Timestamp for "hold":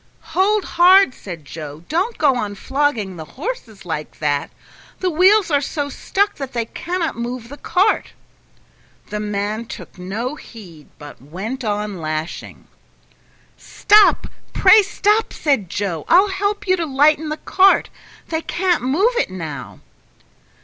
0.33-0.65